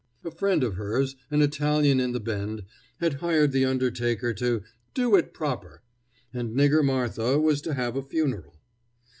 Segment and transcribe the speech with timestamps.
[0.23, 2.63] A friend of hers, an Italian in the Bend,
[2.99, 4.63] had hired the undertaker to
[4.95, 5.83] "do it proper,"
[6.33, 8.55] and Nigger Martha was to have a funeral.